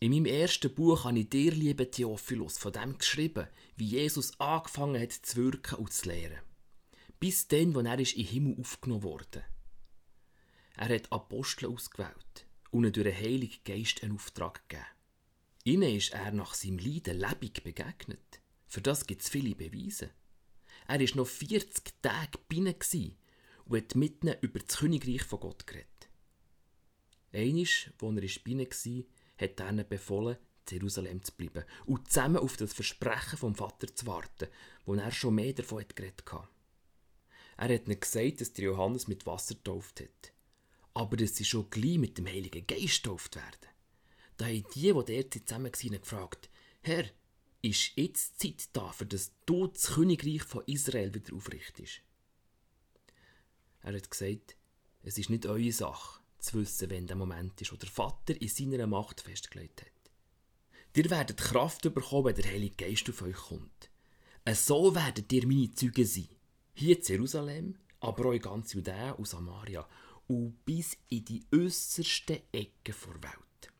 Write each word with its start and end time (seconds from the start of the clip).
In 0.00 0.12
meinem 0.12 0.26
ersten 0.26 0.72
Buch 0.72 1.04
habe 1.04 1.18
ich 1.18 1.28
dir, 1.28 1.50
liebe 1.50 1.90
Theophilus, 1.90 2.56
von 2.56 2.72
dem 2.72 2.96
geschrieben, 2.98 3.48
wie 3.76 3.86
Jesus 3.86 4.38
angefangen 4.38 5.00
hat 5.00 5.12
zu 5.12 5.36
wirken 5.36 5.74
und 5.74 5.92
zu 5.92 6.08
lehren. 6.08 6.38
Bis 7.18 7.48
dann, 7.48 7.74
wo 7.74 7.80
er 7.80 7.98
in 7.98 8.04
den 8.04 8.26
Himmel 8.26 8.60
aufgenommen 8.60 9.02
wurde. 9.02 9.44
Er 10.76 10.88
hat 10.94 11.10
Apostel 11.10 11.66
ausgewählt 11.66 12.46
und 12.70 12.84
ihnen 12.84 12.92
durch 12.92 13.08
den 13.08 13.16
Heiligen 13.16 13.64
Geist 13.64 14.04
einen 14.04 14.14
Auftrag 14.14 14.68
gegeben. 14.68 14.86
Ihnen 15.64 15.96
ist 15.96 16.12
er 16.12 16.30
nach 16.30 16.54
seinem 16.54 16.78
Leiden 16.78 17.18
lebendig 17.18 17.64
begegnet. 17.64 18.40
Für 18.68 18.80
das 18.80 19.04
gibt 19.04 19.22
es 19.22 19.28
viele 19.28 19.56
Beweise. 19.56 20.10
Er 20.86 21.00
war 21.00 21.16
noch 21.16 21.26
40 21.26 22.00
Tage 22.00 22.38
bei 22.48 22.56
ihnen 22.56 22.76
und 23.64 23.76
hat 23.76 23.94
mit 23.96 24.22
ihnen 24.22 24.36
über 24.42 24.60
das 24.60 24.78
Königreich 24.78 25.24
von 25.24 25.40
Gott 25.40 25.66
geredet. 25.66 26.08
Einisch, 27.32 27.90
wo 27.98 28.12
er 28.12 28.20
bei 28.20 28.50
ihnen 28.52 28.68
war, 28.68 29.04
hat 29.38 29.60
ihnen 29.60 29.88
befohlen, 29.88 30.36
in 30.70 30.78
Jerusalem 30.78 31.22
zu 31.22 31.32
bleiben 31.32 31.64
und 31.86 32.08
zusammen 32.08 32.36
auf 32.36 32.56
das 32.56 32.72
Versprechen 32.72 33.38
vom 33.38 33.54
Vater 33.54 33.94
zu 33.94 34.06
warten, 34.06 34.48
wo 34.84 34.94
er 34.94 35.10
schon 35.10 35.36
mehr 35.36 35.52
davon 35.52 35.84
geredet 35.94 36.30
hat. 36.30 36.48
Er 37.56 37.74
hat 37.74 37.86
ihnen 37.86 38.00
gesagt, 38.00 38.40
dass 38.40 38.52
der 38.52 38.66
Johannes 38.66 39.08
mit 39.08 39.26
Wasser 39.26 39.54
getauft 39.54 40.00
hat, 40.00 40.32
aber 40.94 41.16
dass 41.16 41.36
sie 41.36 41.44
schon 41.44 41.70
gleich 41.70 41.98
mit 41.98 42.18
dem 42.18 42.26
Heiligen 42.26 42.66
Geist 42.66 43.02
getauft 43.02 43.36
werden. 43.36 43.68
Da 44.36 44.46
haben 44.46 44.64
die, 44.74 44.80
die 44.80 44.92
dort 44.92 45.48
zusammen 45.48 45.72
waren, 45.72 46.00
gefragt, 46.00 46.50
Herr, 46.82 47.04
ist 47.60 47.92
jetzt 47.96 48.38
Zeit 48.40 48.68
da, 48.72 48.92
für 48.92 49.06
das 49.06 49.32
du 49.46 49.66
das 49.66 49.94
Königreich 49.94 50.42
von 50.42 50.62
Israel 50.66 51.12
wieder 51.12 51.34
aufrichtest? 51.34 52.02
Er 53.82 53.94
hat 53.94 54.10
gesagt, 54.10 54.56
es 55.02 55.18
ist 55.18 55.30
nicht 55.30 55.46
eure 55.46 55.72
Sache, 55.72 56.20
zu 56.38 56.60
wissen, 56.60 56.90
wenn 56.90 57.06
der 57.06 57.16
Moment 57.16 57.60
ist, 57.60 57.72
wo 57.72 57.76
der 57.76 57.88
Vater 57.88 58.40
in 58.40 58.48
seiner 58.48 58.86
Macht 58.86 59.20
festgelegt 59.20 59.82
hat. 59.82 59.92
Ihr 60.94 61.10
werdet 61.10 61.38
Kraft 61.38 61.82
bekommen, 61.82 62.26
wenn 62.26 62.34
der 62.34 62.50
Heilige 62.50 62.76
Geist 62.76 63.08
auf 63.08 63.22
euch 63.22 63.36
kommt. 63.36 63.90
So 64.52 64.94
werdet 64.94 65.32
ihr 65.32 65.46
meine 65.46 65.72
Zeugen 65.74 66.06
sein. 66.06 66.28
Hier 66.74 66.96
in 66.96 67.04
Jerusalem, 67.04 67.78
aber 68.00 68.26
auch 68.26 68.32
in 68.32 68.40
ganz 68.40 68.72
Judäa 68.72 69.12
und 69.12 69.28
Samaria 69.28 69.86
und 70.26 70.64
bis 70.64 70.96
in 71.08 71.24
die 71.24 71.44
äußersten 71.52 72.38
Ecken 72.52 72.94
der 73.04 73.22
Welt. 73.22 73.72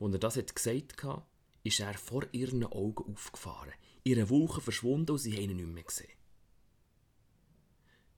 Als 0.00 0.12
er 0.36 0.42
das 0.42 0.54
gesagt 0.54 1.02
hat, 1.02 1.26
ist 1.62 1.80
er 1.80 1.94
vor 1.94 2.26
ihren 2.32 2.64
Augen 2.64 3.12
aufgefahren, 3.12 3.72
ihre 4.02 4.28
Wolken 4.28 4.60
verschwunden 4.60 5.12
und 5.12 5.18
sie 5.18 5.34
haben 5.34 5.50
ihn 5.50 5.56
nicht 5.56 5.68
mehr 5.68 5.82
gesehen. 5.82 6.10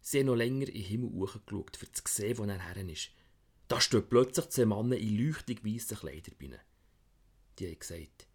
Sie 0.09 0.21
haben 0.21 0.27
noch 0.27 0.37
länger 0.37 0.69
in 0.69 0.75
den 0.75 0.85
Himmel 0.85 1.11
hochgeschaut, 1.11 1.83
um 1.83 1.93
zu 1.93 2.03
sehen, 2.07 2.39
wo 2.39 2.45
er 2.45 2.63
her 2.63 2.89
ist. 2.89 3.11
Da 3.67 3.81
stehen 3.81 4.09
plötzlich 4.09 4.49
zwei 4.51 4.65
Männer 4.65 4.97
in 4.97 5.19
leuchtig 5.19 5.65
weißen 5.65 5.97
Kleiderbinnen. 5.97 6.61
Die 7.59 7.67
haben 7.67 7.79
gesagt, 7.81 8.29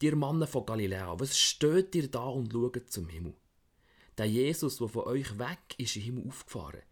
ihr 0.00 0.16
Männer 0.16 0.46
von 0.46 0.64
Galiläa, 0.64 1.20
was 1.20 1.38
steht 1.38 1.94
ihr 1.96 2.10
da 2.10 2.24
und 2.24 2.50
schaut 2.50 2.90
zum 2.90 3.10
Himmel? 3.10 3.34
Der 4.16 4.24
Jesus, 4.24 4.78
der 4.78 4.88
von 4.88 5.04
euch 5.04 5.38
weg 5.38 5.58
ist, 5.76 5.96
in 5.96 6.00
den 6.00 6.06
Himmel 6.06 6.28
aufgefahren, 6.28 6.82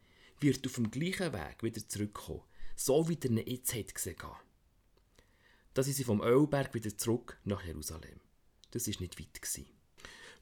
wird 0.40 0.66
auf 0.66 0.74
dem 0.74 0.90
gleichen 0.90 1.32
Weg 1.32 1.62
wieder 1.62 1.88
zurückkommen, 1.88 2.42
so 2.74 3.08
wie 3.08 3.14
ihr 3.14 3.30
ihn 3.30 3.38
jetzt 3.38 3.74
habt 3.74 3.94
gesehen 3.94 4.16
Da 5.72 5.82
sind 5.82 5.94
sie 5.94 6.04
vom 6.04 6.20
Ölberg 6.20 6.74
wieder 6.74 6.94
zurück 6.94 7.40
nach 7.44 7.64
Jerusalem. 7.64 8.20
Das 8.70 8.86
war 8.86 9.00
nicht 9.00 9.18
weit. 9.18 9.40
Gewesen. 9.40 9.75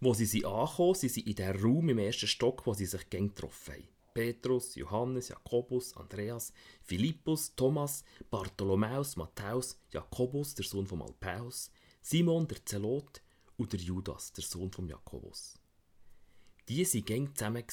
Wo 0.05 0.12
sie 0.12 0.27
sind 0.27 0.44
angekommen, 0.44 0.94
sind 0.97 1.12
sie 1.12 1.22
in 1.22 1.34
der 1.34 1.58
Raum 1.58 1.88
im 1.88 1.97
ersten 1.97 2.27
Stock, 2.27 2.66
wo 2.66 2.74
sie 2.74 2.84
sich 2.84 3.08
gern 3.08 3.28
getroffen 3.28 3.72
haben. 3.72 3.88
Petrus, 4.12 4.74
Johannes, 4.74 5.28
Jakobus, 5.28 5.97
Andreas, 5.97 6.52
Philippus, 6.83 7.55
Thomas, 7.56 8.05
Bartholomäus, 8.28 9.16
Matthäus, 9.16 9.78
Jakobus, 9.91 10.55
der 10.56 10.66
Sohn 10.66 10.86
von 10.86 11.00
Alpäus, 11.00 11.70
Simon, 12.02 12.47
der 12.47 12.62
Zelot 12.66 13.22
und 13.56 13.72
der 13.72 13.80
Judas, 13.80 14.30
der 14.34 14.44
Sohn 14.44 14.70
von 14.70 14.86
Jakobus. 14.86 15.58
Die 16.69 16.84
waren 16.84 17.05
gern 17.06 17.34
zusammen 17.34 17.64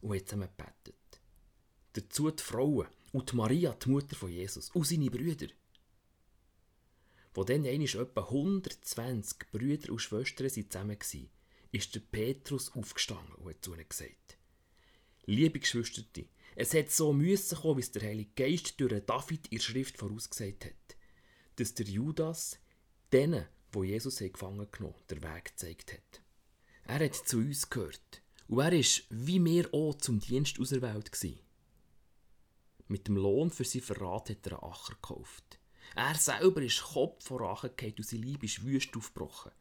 und 0.00 0.10
haben 0.12 0.26
zusammen 0.26 0.48
gebetet. 0.56 1.20
Dazu 1.94 2.30
die 2.30 2.40
Frauen 2.40 2.86
und 3.12 3.32
die 3.32 3.34
Maria, 3.36 3.72
die 3.74 3.90
Mutter 3.90 4.14
von 4.14 4.30
Jesus, 4.30 4.70
und 4.70 4.86
seine 4.86 5.10
Brüder. 5.10 5.48
Wo 7.34 7.42
dann 7.42 7.66
einmal 7.66 7.88
etwa 7.88 8.20
120 8.20 9.50
Brüder 9.50 9.90
und 9.90 9.98
Schwestern 9.98 10.50
zusammen 10.50 10.96
waren, 10.96 11.28
ist 11.72 11.94
der 11.94 12.00
Petrus 12.00 12.72
aufgestanden 12.74 13.34
und 13.34 13.50
hat 13.50 13.64
zu 13.64 13.74
ihnen 13.74 13.88
gesagt, 13.88 14.38
Liebe 15.26 15.60
Geschwister, 15.60 16.02
es 16.56 16.74
hat 16.74 16.90
so 16.90 17.12
müssen 17.12 17.58
kommen, 17.58 17.76
wie 17.76 17.82
es 17.82 17.92
der 17.92 18.02
Heilige 18.02 18.30
Geist 18.34 18.80
durch 18.80 19.04
David 19.04 19.46
in 19.48 19.60
Schrift 19.60 19.98
vorausgesagt 19.98 20.64
hat, 20.64 20.96
dass 21.56 21.74
der 21.74 21.86
Judas 21.86 22.58
denen, 23.12 23.46
wo 23.72 23.84
Jesus 23.84 24.18
gefangen 24.18 24.66
genommen 24.72 24.96
den 25.10 25.22
Weg 25.22 25.44
gezeigt 25.44 25.92
hat. 25.92 26.22
Er 26.84 27.04
hat 27.04 27.14
zu 27.14 27.38
uns 27.38 27.68
gehört 27.68 28.22
und 28.48 28.60
er 28.60 28.72
ist, 28.72 29.04
wie 29.10 29.44
wir 29.44 29.72
auch, 29.74 29.94
zum 29.96 30.20
Dienst 30.20 30.58
auserwählt 30.58 31.12
gewesen. 31.12 31.40
Mit 32.86 33.06
dem 33.06 33.16
Lohn 33.16 33.50
für 33.50 33.64
sein 33.64 33.82
Verrat 33.82 34.30
hat 34.30 34.46
er 34.46 34.62
einen 34.62 34.72
Acher 34.72 34.94
gekauft. 34.94 35.58
Er 35.94 36.14
selber 36.14 36.62
ist 36.62 36.82
Kopf 36.82 37.26
vor 37.26 37.42
Rache 37.42 37.70
und 37.70 38.06
sein 38.06 38.22
Leib 38.22 38.42
ist 38.42 38.64
wüst 38.64 38.96
aufgebrochen. 38.96 39.52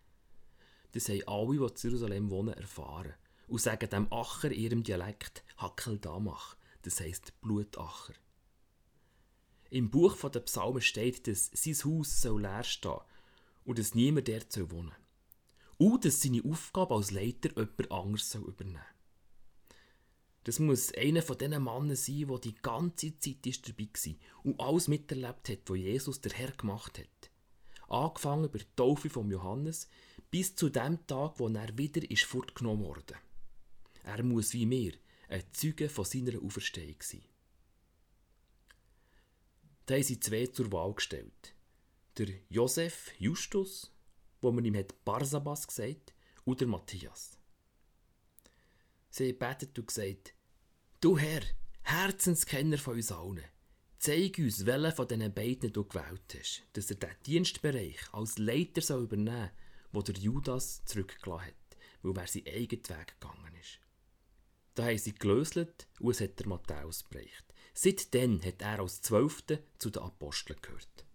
Das 0.97 1.09
haben 1.09 1.27
alle, 1.27 1.59
die 1.59 1.73
zu 1.75 1.89
Jerusalem 1.89 2.31
wohnen, 2.31 2.55
erfahren 2.55 3.13
und 3.47 3.61
sagen 3.61 3.87
dem 3.87 4.11
Acher 4.11 4.49
in 4.49 4.59
ihrem 4.59 4.83
Dialekt 4.83 5.43
Hackel 5.57 5.99
Damach, 5.99 6.57
das 6.81 6.99
heisst 6.99 7.39
Blutacher. 7.39 8.15
Im 9.69 9.91
Buch 9.91 10.17
der 10.27 10.39
Psalmen 10.39 10.81
steht, 10.81 11.27
dass 11.27 11.51
sein 11.53 11.75
Haus 11.75 12.19
soll 12.19 12.41
leer 12.41 12.63
stehen 12.63 12.97
und 13.63 13.77
dass 13.77 13.93
niemand 13.93 14.27
dort 14.27 14.51
soll 14.51 14.71
wohnen 14.71 14.95
Und 15.77 16.03
dass 16.03 16.19
seine 16.19 16.43
Aufgabe 16.43 16.95
als 16.95 17.11
Leiter 17.11 17.51
jemand 17.55 17.91
anderes 17.91 18.31
soll 18.31 18.55
Das 20.45 20.57
muss 20.57 20.95
einer 20.95 21.21
von 21.21 21.37
diesen 21.37 21.63
Männern 21.63 21.95
sein, 21.95 22.27
der 22.27 22.39
die 22.39 22.55
ganze 22.55 23.19
Zeit 23.19 23.67
dabei 23.67 23.87
war 23.93 24.13
und 24.41 24.59
alles 24.59 24.87
miterlebt 24.87 25.47
hat, 25.47 25.69
was 25.69 25.77
Jesus 25.77 26.21
der 26.21 26.33
Herr 26.33 26.53
gemacht 26.53 26.97
hat. 26.97 27.29
Angefangen 27.87 28.45
über 28.45 28.57
die 28.57 28.75
Taufe 28.75 29.11
von 29.11 29.29
Johannes 29.29 29.87
bis 30.29 30.55
zu 30.55 30.69
dem 30.69 31.05
Tag, 31.07 31.39
wo 31.39 31.47
er 31.49 31.77
wieder 31.77 32.09
ist 32.09 32.23
fortgenommen 32.23 32.83
wurde. 32.85 33.15
Er 34.03 34.23
muss 34.23 34.53
wie 34.53 34.69
wir 34.69 34.93
ein 35.29 35.43
Zeuge 35.51 35.89
von 35.89 36.05
seiner 36.05 36.41
Auferstehung 36.41 36.95
sein. 37.01 37.23
Da 39.85 39.95
haben 39.95 40.03
sie 40.03 40.19
zwei 40.19 40.47
zur 40.47 40.71
Wahl 40.71 40.93
gestellt. 40.93 41.53
Der 42.17 42.27
Josef 42.49 43.11
Justus, 43.19 43.91
wo 44.41 44.51
man 44.51 44.65
ihm 44.65 44.75
hat 44.75 45.03
Barsabas 45.05 45.67
gesagt, 45.67 46.13
und 46.45 46.61
der 46.61 46.67
Matthias. 46.67 47.37
Sie 49.09 49.33
betet 49.33 49.77
und 49.77 49.87
gesagt, 49.87 50.33
Du 50.99 51.17
Herr, 51.17 51.41
Herzenskenner 51.83 52.77
von 52.77 52.95
uns 52.95 53.11
allen, 53.11 53.43
zeig 53.99 54.37
uns, 54.39 54.65
welchen 54.65 54.95
von 54.95 55.07
diesen 55.07 55.33
beiden 55.33 55.73
du 55.73 55.85
gewählt 55.85 56.35
hast, 56.37 56.63
dass 56.73 56.89
er 56.89 56.97
diesen 56.97 57.23
Dienstbereich 57.23 58.13
als 58.13 58.37
Leiter 58.37 58.97
übernehmen 58.97 59.51
soll, 59.51 59.66
wo 59.91 60.01
der 60.01 60.15
Judas 60.15 60.83
zurückgelassen 60.85 61.47
hat, 61.47 61.77
weil 62.01 62.17
er 62.17 62.27
seinen 62.27 62.47
eigenen 62.47 62.89
Weg 62.89 63.19
gegangen 63.19 63.55
ist. 63.59 63.79
Da 64.75 64.85
haben 64.85 64.97
sie 64.97 65.15
gelöselt 65.15 65.87
und 65.99 66.11
es 66.11 66.21
hat 66.21 66.39
der 66.39 66.47
Matthäus 66.47 67.03
gebracht. 67.03 67.45
Seitdem 67.73 68.43
hat 68.43 68.61
er 68.61 68.79
als 68.79 69.01
Zwölfte 69.01 69.63
zu 69.79 69.89
den 69.89 70.03
Aposteln 70.03 70.59
gehört. 70.61 71.06